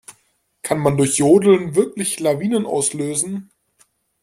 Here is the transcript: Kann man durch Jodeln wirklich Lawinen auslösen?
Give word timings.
Kann 0.63 0.79
man 0.79 0.97
durch 0.97 1.19
Jodeln 1.19 1.75
wirklich 1.75 2.19
Lawinen 2.19 2.65
auslösen? 2.65 3.51